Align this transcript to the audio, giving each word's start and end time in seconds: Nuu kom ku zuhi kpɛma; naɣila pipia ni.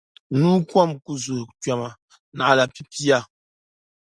Nuu 0.39 0.59
kom 0.71 0.89
ku 1.03 1.11
zuhi 1.23 1.43
kpɛma; 1.61 1.89
naɣila 2.37 2.63
pipia 2.73 3.17
ni. 3.21 3.25